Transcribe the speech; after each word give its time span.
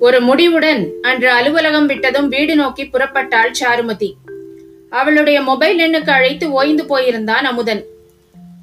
ஒரு 0.00 0.18
முடிவுடன் 0.20 0.82
அன்று 1.02 1.30
அலுவலகம் 1.30 1.88
விட்டதும் 1.88 2.28
வீடு 2.28 2.56
நோக்கி 2.56 2.84
புறப்பட்டாள் 2.84 3.54
சாருமதி. 3.60 4.10
அவளுடைய 4.90 5.40
மொபைல் 5.40 5.78
எண்ணுக்கு 5.78 6.10
அழைத்து 6.10 6.50
ஓய்ந்து 6.50 6.84
போயிருந்தான் 6.84 7.46
அமுதன். 7.50 7.82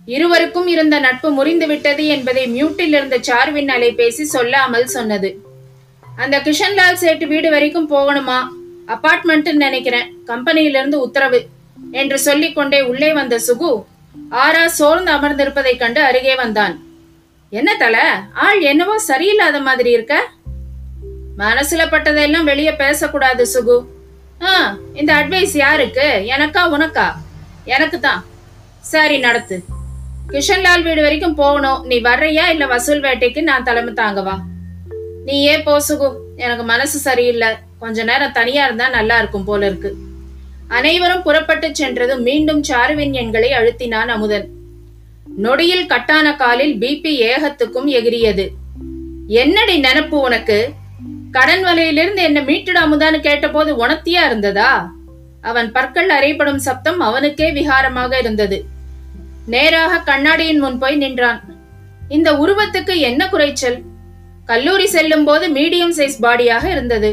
இருவருக்கும் 0.06 0.68
இருந்த 0.68 1.00
நட்பு 1.00 1.30
முறிந்து 1.32 1.68
விட்டது 1.68 2.08
என்பதை 2.08 2.44
மியூட்டில் 2.56 2.94
இருந்த 2.98 3.18
சார்வின் 3.22 3.68
அலைபேசி 3.68 4.26
சொல்லாமல் 4.36 4.88
சொன்னது. 4.88 5.40
அந்த 6.18 6.40
கிஷன்லால் 6.40 7.02
சேட்டு 7.02 7.28
வீடு 7.28 7.50
வரைக்கும் 7.50 7.90
போகணுமா? 7.90 8.40
அபார்ட்மெண்ட் 8.88 9.52
நினைக்கிறேன். 9.54 10.08
கம்பெனியிலிருந்து 10.28 10.96
உத்தரவு 11.08 11.42
என்று 11.92 12.20
சொல்லிக்கொண்டே 12.20 12.82
உள்ளே 12.82 13.14
வந்த 13.14 13.40
சுகு 13.48 13.84
ஆரா 14.30 14.68
சோர்ந்து 14.68 15.12
அமர்ந்திருப்பதைக் 15.12 15.80
கண்டு 15.80 16.02
அருகே 16.02 16.36
வந்தான். 16.36 16.76
என்ன 17.50 17.76
தல? 17.76 17.98
ஆள் 18.34 18.62
என்னவோ 18.62 18.96
சரியில்லாத 19.08 19.62
மாதிரி 19.62 19.92
இருக்க? 19.92 20.16
மனசுல 21.38 21.84
பட்டதெல்லாம் 21.92 22.44
வெளியே 22.44 22.74
பேசக்கூடாது 22.74 23.44
சுகு. 23.54 23.78
ஆ 24.44 24.78
இந்த 24.94 25.14
அட்வைஸ் 25.14 25.56
யாருக்கு? 25.58 26.08
எனக்கா 26.38 26.62
உனக்கா? 26.76 27.08
எனக்கு 27.64 28.00
தான் 28.00 28.26
சரி 28.80 29.18
நடத்து. 29.18 29.64
கிஷன்லால் 30.32 30.84
வீடு 30.84 31.02
வரைக்கும் 31.02 31.36
போகணும். 31.36 31.84
நீ 31.86 32.02
வர்றியா 32.02 32.50
இல்ல 32.50 32.66
வசூல் 32.66 33.02
வேட்டைக்கு 33.02 33.42
நான் 33.42 33.64
தலைமை 33.64 33.94
தாங்கவா 33.94 34.36
நீ 35.26 35.42
ஏன் 35.42 35.64
போ 35.64 35.82
சுகு. 35.88 36.10
எனக்கு 36.36 36.64
மனசு 36.64 37.00
சரியில்லை. 37.00 37.48
கொஞ்ச 37.80 38.04
நேரம் 38.04 38.32
தனியா 38.32 38.66
இருந்தா 38.66 38.90
நல்லா 38.90 39.18
இருக்கும் 39.18 39.44
போல 39.44 39.66
இருக்கு. 39.66 39.96
அனைவரும் 40.68 41.24
புறப்பட்டு 41.24 41.76
சென்றதும் 41.76 42.22
மீண்டும் 42.22 42.64
சாருவின் 42.64 43.12
எண்களை 43.12 43.52
அழுத்தினான் 43.52 44.12
அமுதன். 44.16 44.48
நொடியில் 45.38 45.88
கட்டான 45.88 46.36
காலில் 46.36 46.76
பிபி 46.80 47.14
ஏகத்துக்கும் 47.32 47.90
எகிரியது. 47.98 48.48
என்னடி 49.28 49.82
நினப்பு 49.82 50.18
உனக்கு? 50.22 50.72
கடன் 51.36 51.64
வலையிலிருந்து 51.64 52.22
என்ன 52.22 52.42
மீட்டுட 52.42 52.78
அமுதான்னு 52.86 53.20
கேட்டபோது 53.20 53.72
உணர்த்தியா 53.86 54.22
இருந்ததா? 54.26 54.70
அவன் 55.42 55.72
பற்கள் 55.72 56.10
அறைப்படும் 56.10 56.62
சப்தம் 56.68 57.00
அவனுக்கே 57.00 57.52
விகாரமாக 57.52 58.18
இருந்தது. 58.18 58.58
நேராக 59.48 60.00
கண்ணாடியின் 60.00 60.60
முன் 60.60 60.78
போய் 60.78 60.96
நின்றான். 60.96 61.42
இந்த 62.10 62.30
உருவத்துக்கு 62.34 63.00
என்ன 63.00 63.30
குறைச்சல்? 63.30 63.78
கல்லூரி 64.46 64.88
செல்லும் 64.88 65.24
போது 65.24 65.46
மீடியம் 65.50 65.94
சைஸ் 65.98 66.18
பாடியாக 66.22 66.70
இருந்தது. 66.70 67.12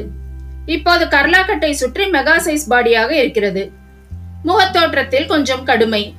இப்போது 0.66 1.04
கர்லாக்கட்டை 1.04 1.70
சுற்றி 1.70 2.04
மெகா 2.10 2.36
சைஸ் 2.46 2.66
பாடியாக 2.70 3.10
இருக்கிறது. 3.10 3.72
முகத்தோற்றத்தில் 4.44 5.26
கொஞ்சம் 5.26 5.64
கடுமை. 5.64 6.14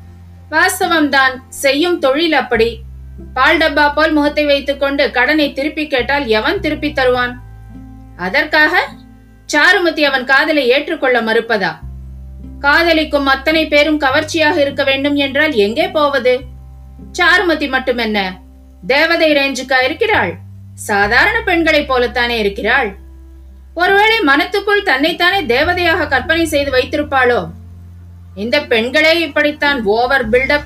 வாஸ்தவம்தான் 0.51 1.35
செய்யும் 1.63 1.99
தொழில் 1.99 2.33
அப்படி. 2.33 2.69
பால் 3.33 3.57
டப்பா 3.57 3.93
போல் 3.93 4.11
முகத்தை 4.11 4.45
வைத்துக்கொண்டு 4.45 5.11
கடனை 5.11 5.53
திருப்பி 5.53 5.87
கேட்டால் 5.87 6.25
எவன் 6.27 6.59
திருப்பி 6.59 6.91
தருவான்? 6.91 7.33
அதற்காக 8.17 8.87
சாருமதி 9.53 10.01
அவன் 10.03 10.23
காதலை 10.23 10.67
ஏற்றுக்கொள்ள 10.67 11.21
மறுப்பதா? 11.21 11.75
காதலிக்கும் 12.59 13.25
அத்தனை 13.25 13.67
பேரும் 13.67 13.97
கவர்ச்சியாக 13.97 14.61
இருக்க 14.61 14.83
வேண்டும் 14.83 15.15
என்றால் 15.15 15.53
எங்கே 15.53 15.89
போவது? 15.89 16.39
சாருமதி 17.11 17.67
மட்டுமென்ன? 17.69 18.39
தேவதை 18.87 19.33
ரேஞ்சுக்கா 19.33 19.83
இருக்கிறாள்? 19.83 20.35
சாதாரண 20.73 21.41
பெண்களைப் 21.41 21.93
போலத்தானே 21.93 22.29
இருக்கிறாள்? 22.29 22.95
ஒருவேளை 23.73 24.19
மனத்துக்குள் 24.19 24.83
தன்னைத்தானே 24.83 25.41
தேவதையாக 25.41 26.07
கற்பனை 26.07 26.45
செய்து 26.45 26.71
வைத்திருப்பாளோ? 26.71 27.47
இந்த 28.35 28.61
பெண்களே 28.61 29.19
இப்படித்தான் 29.19 29.83
ஓவர் 29.83 30.29
பில்டப். 30.29 30.63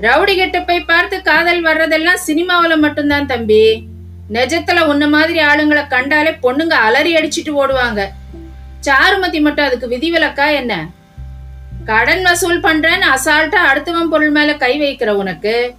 ரவுடி 0.00 0.36
கெட்டப்பை 0.36 0.80
பார்த்து 0.80 1.22
காதல் 1.22 1.64
வர்றதெல்லாம் 1.64 2.14
சினிமாவில் 2.14 2.76
மட்டும்தான் 2.76 3.26
தம்பி. 3.26 3.87
நெஜத்துல 4.32 4.86
உன்ன 4.86 5.08
மாதிரி 5.08 5.38
ஆளுங்களை 5.40 5.86
கண்டாலே 5.86 6.30
பொண்ணுங்க 6.30 6.72
அலறி 6.72 7.14
அடிச்சிட்டு 7.14 7.52
ஓடுவாங்க. 7.62 8.08
சாருமதி 8.80 9.40
மட்டும் 9.40 9.64
அதுக்கு 9.64 9.88
விதிவிலக்கா 9.88 10.52
என்ன? 10.52 10.88
கடன் 11.84 12.22
வசூல் 12.22 12.60
பண்றேன்னு 12.60 13.06
அசால்ட்டா 13.14 13.60
அடுத்தவன் 13.72 14.10
பொருள் 14.10 14.30
மேல 14.30 14.54
கை 14.54 14.80
வைக்கிற 14.80 15.08
உனக்கு? 15.08 15.74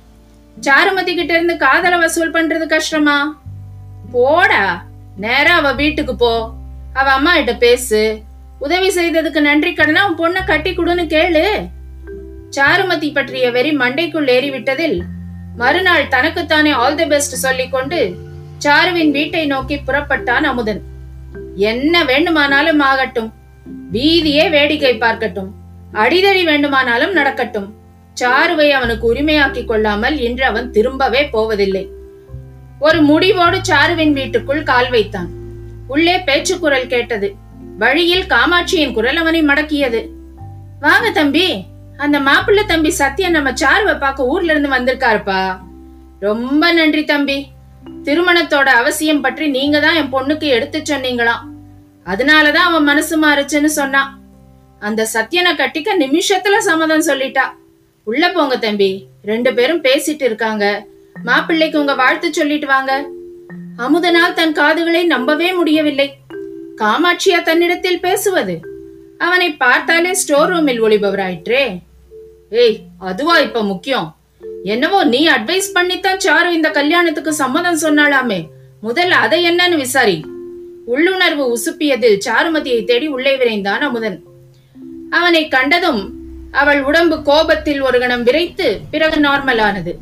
சாருமதி 0.61 1.15
கிட்ட 1.15 1.33
இருந்து 1.33 1.57
காதல 1.57 1.97
வசூல் 1.97 2.31
பண்றது 2.31 2.65
கஷ்டமா? 2.65 3.41
போடா. 4.11 4.83
நேரா 5.17 5.55
அவ 5.55 5.71
வீட்டுக்கு 5.71 6.15
போ. 6.15 6.51
அவ 6.93 7.11
அம்மா 7.11 7.33
கிட்ட 7.35 7.53
பேசு. 7.53 8.19
உதவி 8.59 8.89
செய்ததுக்கு 8.89 9.39
நன்றி 9.39 9.73
கடனா 9.73 10.07
உன் 10.07 10.17
பொண்ணை 10.17 10.45
கட்டி 10.45 10.71
கொடுன்னு 10.71 11.05
கேளு. 11.15 11.67
சாருமதி 12.49 13.13
பற்றிய 13.13 13.51
வெறி 13.51 13.77
மண்டைக்குள் 13.77 14.29
ஏறி 14.29 14.51
விட்டதில் 14.51 15.01
மறுநாள் 15.55 16.07
தனக்குத்தானே 16.07 16.71
ஆல் 16.71 16.95
தி 16.95 17.05
பெஸ்ட் 17.05 17.35
சொல்லிக்கொண்டு 17.35 18.27
சாருவின் 18.65 19.11
வீட்டை 19.11 19.45
நோக்கி 19.45 19.75
புறப்பட்டான் 19.75 20.43
அமுதன். 20.43 20.81
என்ன 21.55 22.03
வேண்டுமானாலும் 22.03 22.79
ஆகட்டும். 22.79 23.33
வீதியே 23.91 24.49
வேடிக்கை 24.49 24.97
பார்க்கட்டும். 24.97 25.51
அடிதடி 25.93 26.43
வேண்டுமானாலும் 26.43 27.11
நடக்கட்டும். 27.11 27.73
சாருவை 28.21 28.69
அவனுக்கு 28.69 29.13
உரிமையாக்கிக் 29.13 29.65
கொள்ளாமல் 29.65 30.19
இன்று 30.19 30.45
அவன் 30.45 30.71
திரும்பவே 30.71 31.27
போவதில்லை. 31.31 31.89
ஒரு 32.79 33.01
முடிவோடு 33.01 33.57
சாருவின் 33.57 34.11
வீட்டுக்குள் 34.11 34.63
கால் 34.63 34.89
வைத்தான். 34.89 35.29
உள்ளே 35.87 36.19
பேச்சு 36.19 36.59
குரல் 36.59 36.87
கேட்டது. 36.87 37.35
வழியில் 37.77 38.25
காமாட்சியின் 38.25 38.93
குரல் 38.93 39.15
அவனை 39.15 39.43
மடக்கியது. 39.43 40.07
வாங்க 40.79 41.09
தம்பி 41.09 41.63
அந்த 41.97 42.19
மாப்பிள்ளை 42.19 42.65
தம்பி 42.65 42.93
சத்யன் 42.97 43.29
நம்ம 43.29 43.51
சாருவை 43.51 43.99
பார்க்க 43.99 44.25
ஊர்ல 44.25 44.53
இருந்து 44.53 44.69
வந்திருக்காருப்பா. 44.69 45.59
ரொம்ப 46.19 46.71
நன்றி 46.71 47.03
தம்பி. 47.03 47.47
திருமணத்தோட 48.03 48.69
அவசியம் 48.81 49.21
பற்றி 49.21 49.47
நீங்க 49.47 49.79
தான் 49.79 49.95
என் 49.95 50.13
பொண்ணுக்கு 50.13 50.47
எடுத்து 50.47 50.79
சொன்னீங்களாம் 50.79 51.43
அதனாலதான் 52.05 52.67
அவன் 52.69 52.83
மனசு 52.83 53.15
மாறுச்சுன்னு 53.23 53.65
சொன்னான் 53.65 54.17
அந்த 54.79 55.07
சத்யனை 55.13 55.51
கட்டிக்க 55.55 55.89
நிமிஷத்துல 55.99 56.57
சம்மதம் 56.57 57.07
சொல்லிட்டா. 57.07 57.45
உள்ள 58.03 58.31
போங்க 58.31 58.57
தம்பி 58.57 59.07
ரெண்டு 59.23 59.53
பேரும் 59.53 59.83
பேசிட்டு 59.83 60.21
இருக்காங்க. 60.21 60.85
மாப்பிள்ளைக்கு 61.23 61.79
உங்க 61.79 61.95
வாழ்த்து 61.95 62.33
சொல்லிட்டு 62.33 62.67
வாங்க. 62.67 63.05
அமுதனால் 63.77 64.33
தன் 64.33 64.53
காதுகளை 64.53 65.03
நம்பவே 65.03 65.53
முடியவில்லை. 65.53 66.17
காமாட்சியா 66.77 67.41
தன்னிடத்தில் 67.43 67.99
பேசுவது? 67.99 68.61
அவனை 69.17 69.53
பார்த்தாலே 69.53 70.13
ஸ்டோர் 70.13 70.49
ரூமில் 70.49 70.83
ஒளிபவராயிற்றே. 70.83 71.81
ஏய் 72.49 72.79
அதுவா 72.99 73.37
இப்ப 73.37 73.63
முக்கியம்? 73.63 74.18
என்னவோ 74.63 75.03
நீ 75.03 75.27
அட்வைஸ் 75.27 75.69
பண்ணித்தான் 75.73 76.23
சாரு 76.25 76.49
இந்த 76.49 76.69
கல்யாணத்துக்கு 76.69 77.33
சம்மதம் 77.33 77.81
சொன்னாலாமே 77.81 78.39
முதல்ல 78.83 79.09
அதை 79.09 79.49
என்னன்னு 79.49 79.75
விசாரி. 79.75 80.25
உள்ளுணர்வு 80.85 81.45
உசுப்பியதில் 81.55 82.17
சாருமதியை 82.25 82.83
தேடி 82.83 83.07
உள்ளே 83.07 83.37
விரைந்தான் 83.37 83.79
அமுதன். 83.79 84.23
அவனை 85.09 85.47
கண்டதும் 85.47 86.01
அவள் 86.51 86.81
உடம்பு 86.81 87.21
கோபத்தில் 87.21 87.81
ஒரு 87.81 87.99
கணம் 87.99 88.23
விரைத்து 88.23 88.79
பிறகு 88.91 89.19
நார்மலானது 89.21 89.93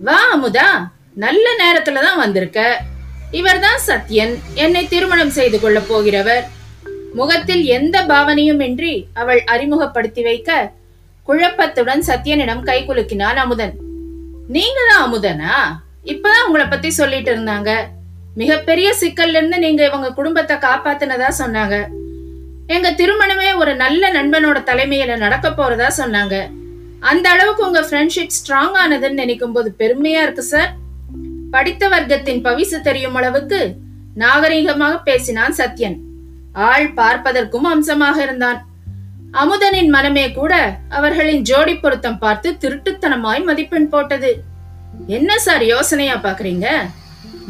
வா 0.00 0.18
அமுதா 0.34 0.68
நல்ல 1.14 1.46
நேரத்துல 1.62 2.00
தான் 2.00 2.18
வந்திருக்க. 2.18 2.80
இவர்தான் 3.30 3.80
சத்யன் 3.86 4.34
என்னை 4.54 4.88
திருமணம் 4.88 5.30
செய்து 5.30 5.60
கொள்ளப் 5.60 5.92
போகிறவர். 5.92 6.44
முகத்தில் 7.14 7.64
எந்த 7.64 8.02
பாவனையும் 8.02 8.60
இன்றி 8.60 9.06
அவள் 9.14 9.42
அறிமுகப்படுத்தி 9.44 10.22
வைக்க 10.22 10.72
குழப்பத்துடன் 11.26 12.02
சத்யனிடம் 12.06 12.62
கை 12.62 12.84
குலுக்கினான் 12.86 13.34
அமுதன். 13.34 13.74
நீங்களா 14.48 14.96
அமுதனா? 15.06 15.54
இப்பதான் 16.04 16.46
உங்களை 16.46 16.66
பத்தி 16.66 16.90
சொல்லிட்டு 16.90 17.36
இருந்தாங்க. 17.36 17.76
மிகப்பெரிய 18.34 18.94
சிக்கல்ல 19.00 19.28
இருந்து 19.28 19.58
நீங்க 19.58 19.84
இவங்க 19.84 20.12
குடும்பத்தை 20.12 20.56
காப்பாத்தினதா 20.56 21.32
சொன்னாங்க. 21.38 21.86
எங்க 22.66 22.92
திருமணமே 22.92 23.56
ஒரு 23.56 23.76
நல்ல 23.76 24.12
நண்பனோட 24.12 24.58
தலைமையில 24.58 25.16
நடக்க 25.16 25.48
போறதா 25.48 25.90
சொன்னாங்க. 25.96 26.50
அந்த 27.00 27.30
அளவுக்கு 27.30 27.66
உங்க 27.66 27.80
ஃப்ரெண்ட்ஷிப் 27.80 28.34
ஸ்ட்ராங் 28.38 28.76
ஆனதுன்னு 28.86 29.10
நினைக்கும் 29.10 29.52
போது 29.52 29.74
பெருமையா 29.78 30.22
இருக்கு 30.22 30.42
சார் 30.42 30.74
படித்த 31.50 31.88
வர்க்கத்தின் 31.88 32.44
பவிசு 32.44 32.80
தெரியும் 32.80 33.14
அளவுக்கு 33.14 33.74
நாகரீகமாக 34.18 35.02
பேசினான் 35.02 35.54
சத்யன். 35.54 35.96
ஆள் 36.52 36.94
பார்ப்பதற்கும் 36.94 37.64
அம்சமாக 37.64 38.22
இருந்தான். 38.22 38.66
அமுதனின் 39.40 39.88
மனமே 39.88 40.32
கூட 40.32 40.78
அவர்களின் 40.88 41.42
ஜோடி 41.42 41.74
பொருத்தம் 41.76 42.18
பார்த்து 42.18 42.56
திருட்டுத்தனமாய் 42.62 43.42
மதிப்பெண் 43.44 43.88
போட்டது. 43.88 44.44
என்ன 45.06 45.38
சார் 45.38 45.64
யோசனையா 45.64 46.16
பாக்குறீங்க? 46.16 46.66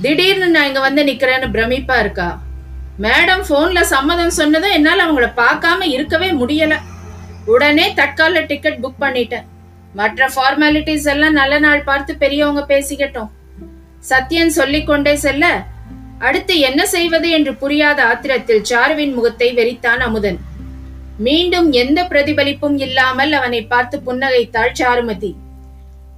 திடீர்னு 0.03 0.49
நான் 0.49 0.67
இங்க 0.67 0.81
வந்து 0.81 1.05
நிக்கிறேன்னு 1.05 1.49
பிரமிப்பா 1.57 1.99
இருக்கா? 1.99 2.41
மேடம் 3.03 3.45
போன்ல 3.49 3.81
சம்மதம் 3.81 4.31
சொன்னதும் 4.31 4.71
என்னால 4.71 5.05
அவங்கள 5.07 5.29
பார்க்காம 5.37 5.83
இருக்கவே 5.83 6.31
முடியல. 6.31 6.77
உடனே 7.45 7.93
தற்கால 7.95 8.41
டிக்கெட் 8.41 8.81
புக் 8.83 9.03
பண்ணிட்டேன். 9.03 9.47
மற்ற 9.95 10.31
ஃபார்மாலிட்டிஸ் 10.35 11.07
எல்லாம் 11.07 11.33
நல்ல 11.33 11.59
நாள் 11.59 11.83
பார்த்து 11.83 12.17
பெரியவங்க 12.17 12.65
பேசிக்கட்டும். 12.75 13.31
சத்யன் 14.11 14.57
சொல்லிக்கொண்டே 14.61 15.15
செல்ல 15.15 15.45
அடுத்து 16.19 16.59
என்ன 16.59 16.87
செய்வது 16.87 17.31
என்று 17.31 17.55
புரியாத 17.55 18.01
ஆத்திரத்தில் 18.05 18.67
சாருவின் 18.71 19.15
முகத்தை 19.15 19.49
வெறித்தான் 19.55 20.03
அமுதன். 20.09 20.39
மீண்டும் 21.19 21.73
எந்த 21.73 22.05
பிரதிபலிப்பும் 22.05 22.79
இல்லாமல் 22.79 23.33
அவனை 23.33 23.67
பார்த்து 23.67 24.01
புன்னகைத்தாள் 24.07 24.77
சாருமதி. 24.81 25.35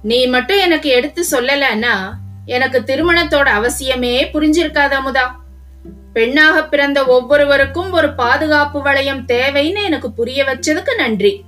நீ 0.03 0.27
மட்டும் 0.27 0.57
எனக்கு 0.57 0.89
எடுத்து 0.89 1.25
சொல்லலன்னா 1.31 2.13
எனக்கு 2.45 2.79
திருமணத்தோட 2.79 3.47
அவசியமே 3.59 4.29
புரிஞ்சிருக்காத 4.33 4.93
அமுதா 5.01 5.25
பெண்ணாக 6.13 6.63
பிறந்த 6.63 7.05
ஒவ்வொருவருக்கும் 7.05 7.91
ஒரு 7.91 8.13
பாதுகாப்பு 8.13 8.81
வளையம் 8.81 9.25
தேவைன்னு 9.25 9.83
எனக்கு 9.83 10.11
புரிய 10.11 10.43
வச்சதுக்கு 10.43 10.95
நன்றி. 10.97 11.45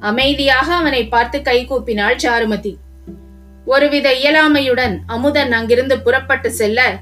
அமைதியாக 0.00 0.74
அவனை 0.74 1.08
பார்த்து 1.08 1.38
கைகூப்பினாள் 1.38 2.16
சாருமதி. 2.24 2.76
ஒருவித 3.64 4.12
இயலாமையுடன் 4.12 4.98
அமுதன் 5.06 5.52
அங்கிருந்து 5.52 6.00
புறப்பட்டு 6.00 6.52
செல்ல 6.52 6.98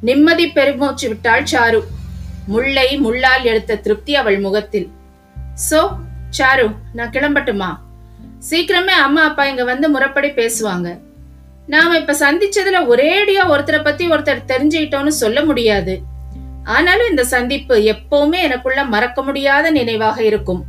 நிம்மதி 0.00 0.48
பெருமூச்சு 0.48 1.08
விட்டாள் 1.08 1.42
சாரு. 1.42 1.82
முல்லை 2.46 3.00
முள்ளால் 3.04 3.42
எடுத்த 3.42 3.76
திருப்தி 3.76 4.14
அவள் 4.14 4.38
முகத்தில். 4.38 4.90
சோ 5.70 5.80
சாரு 6.38 6.74
நான் 6.92 7.10
கிளம்பட்டுமா? 7.10 7.78
சீக்கிரமே 8.50 8.94
அம்மா 9.06 9.22
அப்பா 9.22 9.44
இங்க 9.46 9.64
வந்து 9.64 9.88
முறைப்படி 9.88 10.28
பேசுவாங்க. 10.28 10.98
நாம 11.66 11.98
இப்ப 11.98 12.12
சந்திச்சதுல 12.12 12.78
ஒரேடியா 12.88 13.42
ஒருத்தரை 13.48 13.84
பத்தி 13.84 14.08
ஒருத்தர் 14.08 14.48
தெரிஞ்சுக்கிட்டோம்னு 14.48 15.06
சொல்ல 15.06 15.44
முடியாது. 15.44 16.00
ஆனாலும் 16.64 17.08
இந்த 17.08 17.24
சந்திப்பு 17.24 17.76
எப்பவுமே 17.76 18.40
எனக்குள்ள 18.40 18.84
மறக்க 18.84 19.22
முடியாத 19.22 19.70
நினைவாக 19.70 20.22
இருக்கும். 20.22 20.64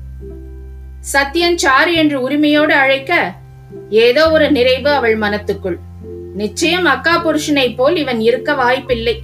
சத்தியன் 1.13 1.57
சாரு 1.63 1.93
என்று 1.93 2.21
உரிமையோடு 2.21 2.73
அழைக்க 2.73 3.33
ஏதோ 3.89 4.31
ஒரு 4.31 4.51
நிறைவு 4.51 4.89
அவள் 4.89 5.17
மனத்துக்குள். 5.17 5.77
நிச்சயம் 6.33 6.85
அக்கா 6.85 7.25
புருஷனை 7.25 7.75
போல் 7.75 7.95
இவன் 7.95 8.19
இருக்க 8.19 8.53
வாய்ப்பில்லை. 8.53 9.21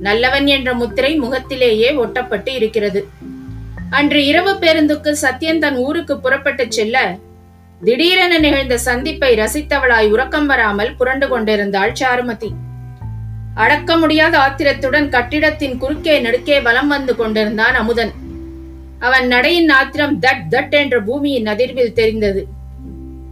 நல்லவன் 0.00 0.46
என்ற 0.46 0.74
முத்திரை 0.74 1.16
முகத்திலேயே 1.16 1.90
ஒட்டப்பட்டு 1.90 2.48
இருக்கிறது. 2.48 3.08
அன்று 3.98 4.20
இரவு 4.26 4.52
பேருந்துக்கு 4.62 5.10
சத்யன் 5.22 5.58
தன் 5.58 5.76
ஊருக்கு 5.76 6.14
புறப்பட்டு 6.18 6.64
செல்ல 6.68 6.96
திடீரென 7.80 8.34
நிகழ்ந்த 8.38 8.76
சந்திப்பை 8.78 9.30
ரசித்தவளாய் 9.40 10.08
உறக்கம் 10.10 10.46
வராமல் 10.46 10.92
புரண்டு 10.96 11.26
கொண்டிருந்தாள் 11.28 11.94
சாருமதி. 12.00 12.50
அடக்க 13.54 13.96
முடியாத 13.96 14.34
ஆத்திரத்துடன் 14.38 15.08
கட்டிடத்தின் 15.08 15.76
குறுக்கே 15.78 16.14
நெடுக்கே 16.20 16.62
வலம் 16.62 16.86
வந்து 16.86 17.16
கொண்டிருந்தான் 17.16 17.74
அமுதன். 17.74 18.12
அவன் 18.98 19.26
நடையின் 19.26 19.70
ஆத்திரம் 19.70 20.16
தட் 20.20 20.46
தட் 20.54 20.74
என்ற 20.82 20.96
பூமியின் 21.00 21.46
அதிர்வில் 21.46 21.92
தெரிந்தது. 21.92 22.42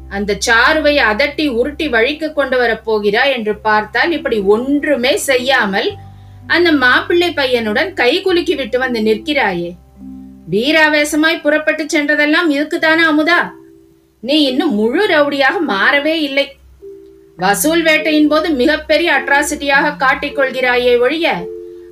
அந்த 0.08 0.38
சாருவை 0.46 0.94
அதட்டி 1.10 1.46
உருட்டி 1.60 1.88
வழிக்கு 1.88 2.28
கொண்டு 2.32 2.56
வரப் 2.58 2.84
போகிறாய் 2.84 3.34
என்று 3.38 3.54
பார்த்தால் 3.66 4.12
இப்படி 4.12 4.38
ஒன்றுமே 4.54 5.16
செய்யாமல் 5.30 5.88
அந்த 6.46 6.68
மாப்பிள்ளை 6.84 7.30
பையனுடன் 7.30 7.92
கை 7.92 8.12
குலுக்கி 8.20 8.54
விட்டு 8.54 8.78
வந்து 8.78 9.00
நிற்கிறாயே. 9.00 9.70
வீராவேசமாய் 10.50 11.40
புறப்பட்டு 11.40 11.84
சென்றதெல்லாம் 11.84 12.48
இதுக்குதானே 12.48 13.02
அமுதா? 13.10 13.50
நீ 14.20 14.42
இன்னும் 14.42 14.74
முழு 14.74 15.06
ரவுடியாக 15.06 15.56
மாறவே 15.68 16.14
இல்லை. 16.28 16.56
வசூல் 17.36 17.82
வேட்டையின் 17.82 18.28
போது 18.28 18.50
மிகப்பெரிய 18.50 19.12
அட்ராசிட்டியாக 19.12 19.92
காட்டிக்கொள்கிறாயே 19.98 21.00
ஒழிய 21.00 21.48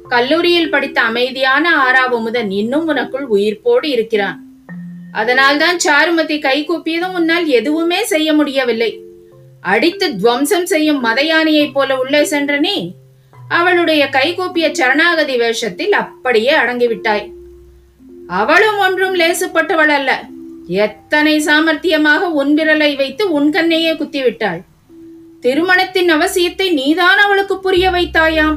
கல்லூரியில் 0.08 0.70
படித்த 0.70 1.00
அமைதியான 1.00 1.74
ஆறாவமுதன் 1.76 2.50
இன்னும் 2.50 2.88
உனக்குள் 2.88 3.26
உயிர்ப்போடு 3.32 3.84
இருக்கிறான். 3.84 4.40
அதனால்தான் 5.12 5.78
சாருமதி 5.86 6.40
கை 6.40 6.64
கூப்பியதும் 6.64 7.14
உன்னால் 7.14 7.46
எதுவுமே 7.46 8.04
செய்ய 8.04 8.32
முடியவில்லை. 8.32 9.00
அடித்து 9.60 10.16
துவம்சம் 10.16 10.66
செய்யும் 10.66 11.04
மதயானையைப் 11.04 11.72
போல 11.72 11.98
உள்ளே 11.98 12.24
சென்ற 12.24 12.58
நீ 12.58 12.94
அவளுடைய 13.48 14.08
கைகூப்பிய 14.12 14.72
சரணாகதி 14.72 15.36
வேஷத்தில் 15.36 15.92
அப்படியே 15.92 16.52
அடங்கிவிட்டாய். 16.52 17.34
அவளும் 18.28 18.78
ஒன்றும் 18.78 19.14
லேசுப்பட்டவள் 19.14 19.88
அல்ல. 19.88 20.22
எத்தனை 20.66 21.44
சாமர்த்தியமாக 21.44 22.18
உன் 22.18 22.54
விரலை 22.54 22.96
வைத்து 22.96 23.32
உன் 23.32 23.52
கண்ணையே 23.52 23.92
குத்திவிட்டாள். 23.92 24.62
திருமணத்தின் 25.40 26.14
அவசியத்தை 26.14 26.72
நீதான் 26.72 27.18
அவளுக்கு 27.18 27.58
புரிய 27.58 27.90
வைத்தாயாம். 27.90 28.56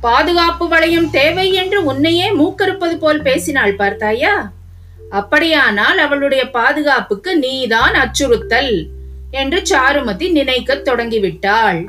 பாதுகாப்பு 0.00 0.68
வளையம் 0.68 1.10
தேவை 1.10 1.52
என்று 1.52 1.84
உன்னையே 1.84 2.30
மூக்கறுப்பது 2.30 2.98
போல் 2.98 3.22
பேசினாள் 3.22 3.74
பார்த்தாயா? 3.74 4.50
அப்படியானால் 5.10 5.98
அவளுடைய 5.98 6.50
பாதுகாப்புக்கு 6.50 7.38
நீதான் 7.38 7.94
அச்சுறுத்தல் 7.94 8.86
என்று 9.30 9.62
சாருமதி 9.62 10.30
நினைக்கத் 10.30 10.88
தொடங்கிவிட்டாள். 10.88 11.88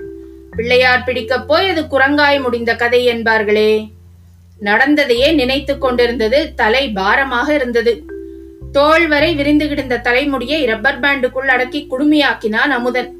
பிள்ளையார் 0.51 1.03
பிடிக்கப் 1.03 1.47
போய் 1.47 1.69
அது 1.69 1.87
குரங்காய் 1.87 2.41
முடிந்த 2.41 2.75
கதை 2.75 3.07
என்பார்களே. 3.07 3.87
நடந்ததையே 4.61 5.33
நினைத்துக் 5.33 5.81
கொண்டிருந்தது 5.81 6.53
தலை 6.55 6.89
பாரமாக 6.89 7.53
இருந்தது. 7.53 8.03
தோள் 8.71 9.07
வரை 9.07 9.35
விரிந்து 9.35 9.67
கிடந்த 9.67 9.97
தலைமுடியை 9.97 10.65
ரப்பர் 10.65 10.99
பேண்டுக்குள் 10.99 11.47
அடக்கி 11.47 11.87
குடுமியாக்கினான் 11.89 12.71
அமுதன். 12.71 13.17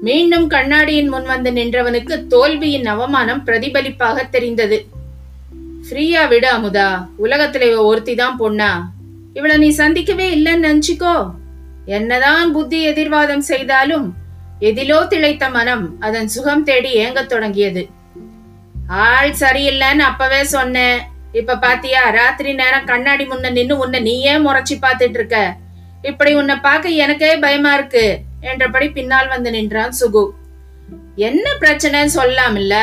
மீண்டும் 0.00 0.48
கண்ணாடியின் 0.48 1.08
முன் 1.08 1.24
வந்து 1.24 1.50
நின்றவனுக்கு 1.50 2.26
தோல்வியின் 2.26 2.86
அவமானம் 2.86 3.44
பிரதிபலிப்பாக 3.44 4.24
தெரிந்தது. 4.24 4.86
ஃப்ரீயா 5.88 6.28
விடு 6.28 6.48
அமுதா 6.52 7.08
உலகத்துல 7.22 7.62
இவ 7.62 7.84
ஒருத்தி 7.84 8.14
தான் 8.14 8.38
பொண்ணா. 8.38 8.70
இவளை 9.34 9.56
நீ 9.56 9.68
சந்திக்கவே 9.68 10.38
இல்லைன்னு 10.38 10.66
நினைச்சுக்கோ. 10.66 11.30
என்னதான் 11.84 12.52
புத்தி 12.52 12.86
எதிர்வாதம் 12.86 13.40
செய்தாலும் 13.40 14.14
எதிலோ 14.60 15.06
திளைத்த 15.06 15.50
மனம் 15.50 15.96
அதன் 16.00 16.28
சுகம் 16.28 16.64
தேடி 16.64 16.94
ஏங்கத் 16.94 17.26
தொடங்கியது. 17.26 17.88
ஆள் 18.90 19.32
சரியில்லைன்னு 19.32 20.04
அப்பவே 20.10 20.44
சொன்னேன். 20.44 21.00
இப்ப 21.32 21.56
பாத்தியா 21.56 22.08
ராத்திரி 22.08 22.54
நேரம் 22.54 22.84
கண்ணாடி 22.84 23.24
முன்ன 23.24 23.50
நின்னு 23.52 23.78
உன்னை 23.78 24.00
நீயே 24.00 24.36
முறைச்சி 24.36 24.74
பாத்துட்டு 24.82 25.18
இருக்க. 25.18 25.56
இப்படி 26.02 26.34
உன்னை 26.34 26.56
பார்க்க 26.56 26.88
எனக்கே 26.88 27.36
பயமா 27.36 27.74
இருக்கு 27.74 28.18
என்றபடி 28.40 28.90
பின்னால் 28.90 29.28
வந்து 29.28 29.50
நின்றான் 29.50 29.94
சுகு. 30.00 30.24
என்ன 31.16 31.46
பிரச்சனைன்னு 31.60 32.04
சொல்லலாம் 32.04 32.56
இல்ல 32.56 32.74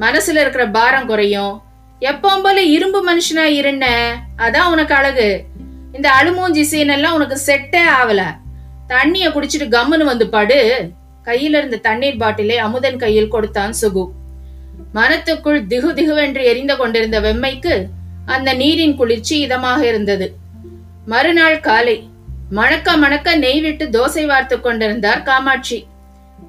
மனசுல 0.00 0.42
இருக்கிற 0.42 0.68
பாரம் 0.68 1.06
குறையும். 1.06 1.62
எப்பவும் 2.00 2.42
போல 2.42 2.62
இரும்பு 2.62 3.00
மனுஷனா 3.10 3.44
இருந்த 3.44 3.86
அதான் 4.36 4.70
உனக்கு 4.70 4.94
அழகு. 4.94 5.44
இந்த 5.92 6.10
அழுமூஞ்சி 6.20 6.60
சீன் 6.60 6.88
எல்லாம் 6.88 7.14
உனக்கு 7.14 7.38
செட்டே 7.46 7.82
ஆகல 8.00 8.22
தண்ணிய 8.86 9.28
குடிச்சிட்டு 9.28 9.66
கம்முன்னு 9.76 10.04
வந்து 10.04 10.28
படு. 10.28 10.90
கையில 11.24 11.58
இருந்த 11.60 11.76
தண்ணீர் 11.76 12.16
பாட்டிலை 12.16 12.56
அமுதன் 12.56 12.96
கையில் 12.96 13.28
கொடுத்தான் 13.28 13.74
சுகு. 13.80 14.04
மனத்துக்குள் 14.92 15.66
திகு 15.66 15.90
திகுவென்று 15.94 16.44
எரிந்து 16.44 16.76
கொண்டிருந்த 16.76 17.20
வெம்மைக்கு 17.20 17.86
அந்த 18.26 18.54
நீரின் 18.54 18.94
குளிர்ச்சி 18.94 19.46
இதமாக 19.46 19.82
இருந்தது. 19.82 20.36
மறுநாள் 21.06 21.60
காலை 21.60 22.10
மணக்க 22.50 22.96
மணக்க 22.96 23.36
நெய் 23.36 23.60
விட்டு 23.60 23.86
தோசை 23.86 24.26
வார்த்து 24.26 24.60
கொண்டிருந்தார் 24.60 25.22
காமாட்சி. 25.22 25.86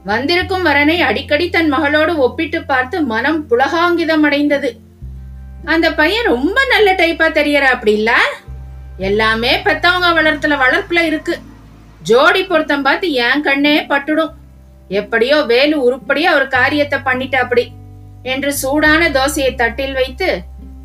வந்திருக்கும் 0.05 0.65
வரனை 0.65 0.97
அடிக்கடி 0.99 1.49
தன் 1.49 1.67
மகளோடு 1.67 2.17
ஒப்பிட்டு 2.17 2.63
பார்த்து 2.63 3.01
மனம் 3.01 3.47
புலகாங்கிதம் 3.49 4.23
அடைந்தது 4.23 4.79
அந்த 5.65 5.93
பையன் 5.93 6.25
ரொம்ப 6.25 6.65
நல்ல 6.65 6.93
டைப்பா 6.93 7.27
தெரியற 7.31 7.61
அப்படி 7.61 7.93
இல்ல? 7.93 8.11
எல்லாமே 8.97 9.57
பெத்தவங்க 9.57 10.07
வளர்த்துல 10.19 10.53
வளர்ப்புல 10.63 10.99
இருக்கு. 11.05 11.39
ஜோடி 12.01 12.43
பொருத்தம் 12.43 12.81
பார்த்து 12.81 13.11
என் 13.11 13.41
கண்ணே 13.41 13.81
பட்டுடும். 13.81 14.31
எப்படியோ 14.87 15.41
வேலு 15.41 15.75
உருப்படியோ 15.87 16.33
ஒரு 16.33 16.47
காரியத்தை 16.47 16.99
பண்ணிட்ட 16.99 17.35
அப்படி. 17.35 17.71
என்று 18.23 18.53
சூடான 18.53 19.09
தோசையை 19.09 19.55
தட்டில் 19.55 19.93
வைத்து 19.93 20.41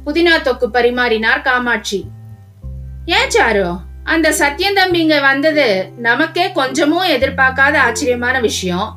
புதினா 0.07 0.33
தொக்கு 0.45 0.67
பரிமாறினார் 0.73 1.43
காமாட்சி. 1.43 2.05
ஏன் 3.07 3.29
சாரு? 3.29 3.77
அந்த 4.05 4.31
சத்யன் 4.31 4.75
தம்பி 4.75 5.01
இங்க 5.01 5.21
வந்தது 5.21 5.93
நமக்கே 5.97 6.53
கொஞ்சமும் 6.53 7.07
எதிர்பார்க்காத 7.07 7.77
ஆச்சரியமான 7.77 8.41
விஷயம். 8.41 8.97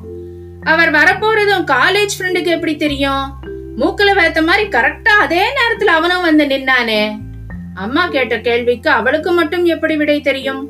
அவர் 0.62 0.90
வரப்போறதும் 0.90 1.64
காலேஜ் 1.64 2.08
ஃப்ரெண்டுக்கு 2.18 2.44
எப்படி 2.44 2.76
தெரியும்? 2.76 3.34
மூக்குல 3.76 4.14
வைத்த 4.14 4.42
மாதிரி 4.42 4.68
கரெக்டா 4.68 5.08
அதே 5.08 5.46
நேரத்துல 5.48 5.84
அவனும் 5.84 6.20
வந்து 6.20 6.44
நின்னானே. 6.44 7.18
அம்மா 7.74 8.08
கேட்ட 8.08 8.40
கேள்விக்கு 8.40 8.90
அவளுக்கு 8.90 9.32
மட்டும் 9.32 9.64
எப்படி 9.64 9.96
விடை 9.96 10.20
தெரியும்? 10.20 10.68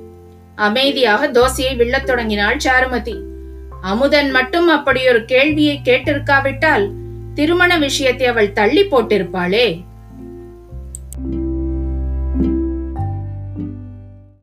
அமைதியாக 0.56 1.28
தோசையை 1.28 1.76
விழத் 1.76 2.06
தொடங்கினாள் 2.06 2.56
சாருமதி. 2.56 3.20
அமுதன் 3.82 4.30
மட்டும் 4.30 4.68
அப்படி 4.68 5.08
ஒரு 5.08 5.24
கேள்வியை 5.24 5.80
கேட்டிருக்காவிட்டால் 5.84 6.90
திருமண 7.38 7.72
விஷயத்தை 7.76 8.26
அவள் 8.26 8.52
தள்ளி 8.52 8.82
போட்டிருப்பாளே? 8.82 9.66